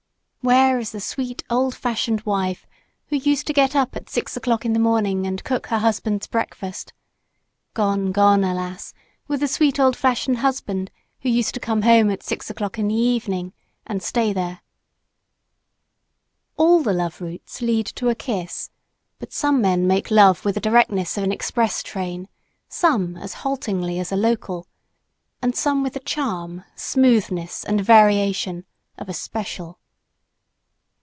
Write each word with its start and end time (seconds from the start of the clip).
WHERE 0.43 0.79
IS 0.79 0.91
THE 0.91 0.99
SWEET, 0.99 1.43
OLD 1.51 1.75
FASHIONED 1.75 2.21
WIFE 2.21 2.65
WHO 3.09 3.17
USED 3.17 3.45
TO 3.45 3.53
GET 3.53 3.75
UP 3.75 3.95
AT 3.95 4.09
6 4.09 4.37
O'CLOCK 4.37 4.65
IN 4.65 4.73
THE 4.73 4.79
MORNING 4.79 5.27
AND 5.27 5.43
COOK 5.43 5.67
HER 5.67 5.77
HUSBAND'S 5.77 6.25
BREAKFAST? 6.25 6.93
GONE, 7.75 8.11
GONE, 8.11 8.43
ALAS, 8.43 8.95
WITH 9.27 9.41
THE 9.41 9.47
SWEET 9.47 9.79
OLD 9.79 9.95
FASHIONED 9.95 10.37
HUSBAND 10.39 10.89
WHO 11.19 11.29
USED 11.29 11.53
TO 11.53 11.59
COME 11.59 11.83
HOME 11.83 12.09
AT 12.09 12.23
6 12.23 12.49
O'CLOCK 12.49 12.79
IN 12.79 12.87
THE 12.87 12.95
EVENING 12.95 13.53
AND 13.85 14.01
STAY 14.01 14.33
THERE 14.33 14.61
FINALE 14.63 14.63
ALL 16.57 16.81
the 16.81 16.93
love 16.93 17.21
routes 17.21 17.61
lead 17.61 17.85
to 17.85 18.09
a 18.09 18.15
kiss 18.15 18.71
but 19.19 19.31
some 19.31 19.61
men 19.61 19.85
make 19.85 20.09
love 20.09 20.43
with 20.43 20.55
the 20.55 20.61
directness 20.61 21.17
of 21.19 21.23
an 21.23 21.31
express 21.31 21.83
train, 21.83 22.27
some 22.67 23.15
as 23.15 23.35
haltingly 23.45 23.99
as 23.99 24.11
a 24.11 24.15
local 24.17 24.65
and 25.39 25.55
some 25.55 25.83
with 25.83 25.93
the 25.93 25.99
charm, 25.99 26.63
smoothness 26.75 27.63
and 27.63 27.81
variation 27.81 28.65
of 28.97 29.07
a 29.07 29.13
"special." 29.13 29.77